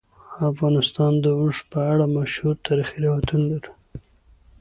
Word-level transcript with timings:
افغانستان 0.51 1.13
د 1.23 1.25
اوښ 1.39 1.57
په 1.71 1.79
اړه 1.91 2.05
مشهور 2.17 2.55
تاریخی 2.67 2.97
روایتونه 3.05 3.45
لري. 3.53 3.71